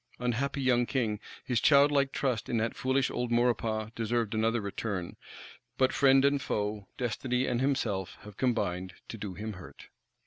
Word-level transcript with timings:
Unhappy 0.17 0.63
young 0.63 0.87
King, 0.87 1.19
his 1.45 1.61
childlike 1.61 2.11
trust 2.11 2.49
in 2.49 2.57
that 2.57 2.75
foolish 2.75 3.11
old 3.11 3.31
Maurepas 3.31 3.91
deserved 3.93 4.33
another 4.33 4.59
return. 4.59 5.15
But 5.77 5.93
friend 5.93 6.25
and 6.25 6.41
foe, 6.41 6.87
destiny 6.97 7.45
and 7.45 7.61
himself 7.61 8.17
have 8.21 8.35
combined 8.35 8.95
to 9.09 9.19
do 9.19 9.35
him 9.35 9.53
hurt. 9.53 9.89